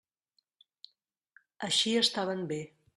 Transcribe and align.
Així 1.69 1.97
estaven 2.05 2.47
bé. 2.55 2.63